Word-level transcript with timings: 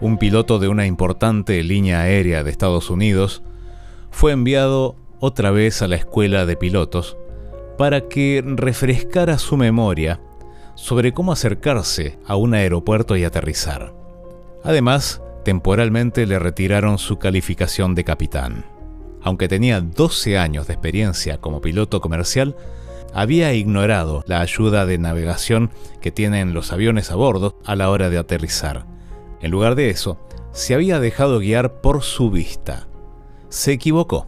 Un 0.00 0.18
piloto 0.18 0.58
de 0.58 0.68
una 0.68 0.86
importante 0.86 1.62
línea 1.62 2.00
aérea 2.02 2.44
de 2.44 2.50
Estados 2.50 2.88
Unidos 2.88 3.42
fue 4.10 4.32
enviado 4.32 4.96
otra 5.20 5.50
vez 5.50 5.82
a 5.82 5.88
la 5.88 5.96
escuela 5.96 6.46
de 6.46 6.56
pilotos 6.56 7.16
para 7.76 8.08
que 8.08 8.42
refrescara 8.44 9.38
su 9.38 9.56
memoria 9.56 10.20
sobre 10.74 11.12
cómo 11.12 11.32
acercarse 11.32 12.18
a 12.26 12.36
un 12.36 12.54
aeropuerto 12.54 13.16
y 13.16 13.24
aterrizar. 13.24 13.92
Además, 14.62 15.20
temporalmente 15.44 16.26
le 16.26 16.38
retiraron 16.38 16.98
su 16.98 17.18
calificación 17.18 17.94
de 17.94 18.04
capitán. 18.04 18.64
Aunque 19.22 19.48
tenía 19.48 19.80
12 19.80 20.38
años 20.38 20.68
de 20.68 20.74
experiencia 20.74 21.38
como 21.38 21.60
piloto 21.60 22.00
comercial, 22.00 22.54
había 23.14 23.52
ignorado 23.54 24.24
la 24.26 24.40
ayuda 24.40 24.86
de 24.86 24.98
navegación 24.98 25.70
que 26.00 26.10
tienen 26.12 26.54
los 26.54 26.72
aviones 26.72 27.10
a 27.10 27.16
bordo 27.16 27.58
a 27.64 27.76
la 27.76 27.90
hora 27.90 28.10
de 28.10 28.18
aterrizar. 28.18 28.86
En 29.40 29.50
lugar 29.50 29.74
de 29.74 29.90
eso, 29.90 30.18
se 30.52 30.74
había 30.74 31.00
dejado 31.00 31.38
guiar 31.38 31.80
por 31.80 32.02
su 32.02 32.30
vista. 32.30 32.88
Se 33.48 33.72
equivocó 33.72 34.26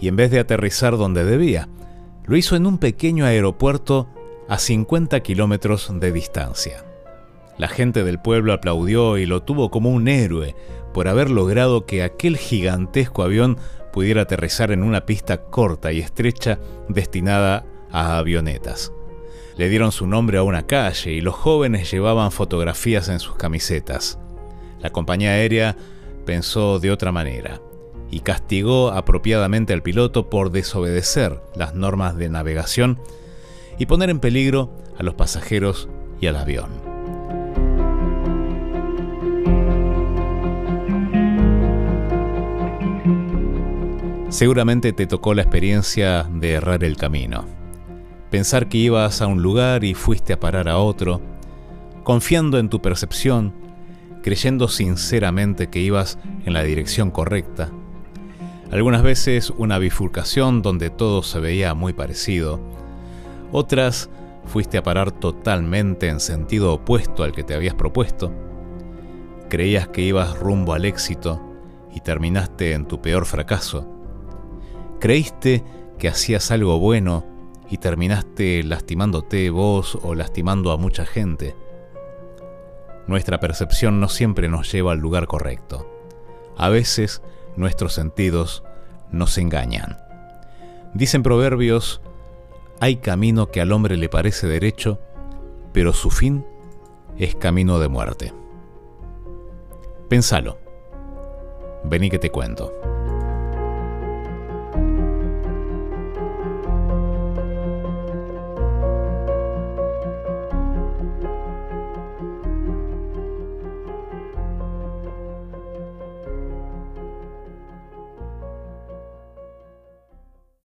y 0.00 0.08
en 0.08 0.16
vez 0.16 0.30
de 0.30 0.38
aterrizar 0.38 0.96
donde 0.96 1.24
debía, 1.24 1.68
lo 2.24 2.36
hizo 2.36 2.56
en 2.56 2.66
un 2.66 2.78
pequeño 2.78 3.24
aeropuerto 3.24 4.08
a 4.48 4.58
50 4.58 5.20
kilómetros 5.20 5.90
de 5.92 6.12
distancia. 6.12 6.84
La 7.56 7.68
gente 7.68 8.04
del 8.04 8.20
pueblo 8.20 8.52
aplaudió 8.52 9.18
y 9.18 9.26
lo 9.26 9.42
tuvo 9.42 9.70
como 9.70 9.90
un 9.90 10.06
héroe 10.06 10.54
por 10.94 11.08
haber 11.08 11.30
logrado 11.30 11.86
que 11.86 12.02
aquel 12.02 12.36
gigantesco 12.36 13.22
avión 13.22 13.58
pudiera 13.92 14.22
aterrizar 14.22 14.70
en 14.70 14.82
una 14.82 15.06
pista 15.06 15.42
corta 15.42 15.92
y 15.92 15.98
estrecha 15.98 16.60
destinada 16.88 17.64
a 17.90 18.18
avionetas. 18.18 18.92
Le 19.56 19.68
dieron 19.68 19.92
su 19.92 20.06
nombre 20.06 20.38
a 20.38 20.42
una 20.42 20.66
calle 20.66 21.12
y 21.12 21.20
los 21.20 21.34
jóvenes 21.34 21.90
llevaban 21.90 22.30
fotografías 22.30 23.08
en 23.08 23.18
sus 23.18 23.34
camisetas. 23.36 24.18
La 24.80 24.90
compañía 24.90 25.30
aérea 25.30 25.76
pensó 26.24 26.78
de 26.78 26.92
otra 26.92 27.10
manera 27.10 27.60
y 28.10 28.20
castigó 28.20 28.90
apropiadamente 28.90 29.72
al 29.72 29.82
piloto 29.82 30.30
por 30.30 30.50
desobedecer 30.50 31.40
las 31.54 31.74
normas 31.74 32.16
de 32.16 32.28
navegación 32.28 33.00
y 33.78 33.86
poner 33.86 34.10
en 34.10 34.20
peligro 34.20 34.72
a 34.96 35.02
los 35.02 35.14
pasajeros 35.14 35.88
y 36.20 36.26
al 36.26 36.36
avión. 36.36 36.70
Seguramente 44.28 44.92
te 44.92 45.06
tocó 45.06 45.34
la 45.34 45.42
experiencia 45.42 46.24
de 46.30 46.52
errar 46.52 46.84
el 46.84 46.96
camino. 46.96 47.57
Pensar 48.30 48.68
que 48.68 48.76
ibas 48.76 49.22
a 49.22 49.26
un 49.26 49.42
lugar 49.42 49.84
y 49.84 49.94
fuiste 49.94 50.34
a 50.34 50.40
parar 50.40 50.68
a 50.68 50.78
otro, 50.78 51.22
confiando 52.04 52.58
en 52.58 52.68
tu 52.68 52.82
percepción, 52.82 53.54
creyendo 54.22 54.68
sinceramente 54.68 55.68
que 55.68 55.80
ibas 55.80 56.18
en 56.44 56.52
la 56.52 56.62
dirección 56.62 57.10
correcta. 57.10 57.70
Algunas 58.70 59.02
veces 59.02 59.50
una 59.56 59.78
bifurcación 59.78 60.60
donde 60.60 60.90
todo 60.90 61.22
se 61.22 61.40
veía 61.40 61.72
muy 61.72 61.94
parecido. 61.94 62.60
Otras 63.50 64.10
fuiste 64.44 64.76
a 64.76 64.82
parar 64.82 65.10
totalmente 65.10 66.08
en 66.08 66.20
sentido 66.20 66.74
opuesto 66.74 67.22
al 67.24 67.32
que 67.32 67.44
te 67.44 67.54
habías 67.54 67.74
propuesto. 67.74 68.30
Creías 69.48 69.88
que 69.88 70.02
ibas 70.02 70.38
rumbo 70.38 70.74
al 70.74 70.84
éxito 70.84 71.40
y 71.94 72.00
terminaste 72.00 72.72
en 72.72 72.84
tu 72.84 73.00
peor 73.00 73.24
fracaso. 73.24 73.88
Creíste 75.00 75.64
que 75.98 76.08
hacías 76.08 76.50
algo 76.50 76.78
bueno 76.78 77.37
y 77.70 77.78
terminaste 77.78 78.62
lastimándote 78.62 79.50
vos 79.50 79.98
o 80.02 80.14
lastimando 80.14 80.72
a 80.72 80.76
mucha 80.76 81.04
gente. 81.04 81.54
Nuestra 83.06 83.40
percepción 83.40 84.00
no 84.00 84.08
siempre 84.08 84.48
nos 84.48 84.70
lleva 84.70 84.92
al 84.92 84.98
lugar 84.98 85.26
correcto. 85.26 85.90
A 86.56 86.68
veces 86.68 87.22
nuestros 87.56 87.94
sentidos 87.94 88.64
nos 89.10 89.38
engañan. 89.38 89.98
Dicen 90.94 91.22
proverbios, 91.22 92.00
hay 92.80 92.96
camino 92.96 93.50
que 93.50 93.60
al 93.60 93.72
hombre 93.72 93.96
le 93.96 94.08
parece 94.08 94.46
derecho, 94.46 95.00
pero 95.72 95.92
su 95.92 96.10
fin 96.10 96.44
es 97.16 97.34
camino 97.34 97.78
de 97.78 97.88
muerte. 97.88 98.32
Pensalo. 100.08 100.58
Vení 101.84 102.10
que 102.10 102.18
te 102.18 102.30
cuento. 102.30 102.97